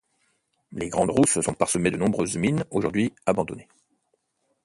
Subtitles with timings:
[0.71, 3.67] Les Grandes Rousses sont parsemées de nombreuses mines aujourd'hui abandonnées.